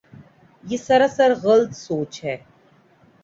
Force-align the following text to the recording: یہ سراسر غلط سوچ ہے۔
یہ 0.63 0.77
سراسر 0.77 1.31
غلط 1.43 1.71
سوچ 1.75 2.23
ہے۔ 2.25 2.35